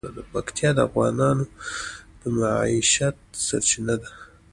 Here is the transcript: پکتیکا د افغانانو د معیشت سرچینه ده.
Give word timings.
پکتیکا 0.33 0.69
د 0.75 0.79
افغانانو 0.87 1.43
د 2.19 2.21
معیشت 2.37 3.17
سرچینه 3.45 3.95
ده. 4.01 4.09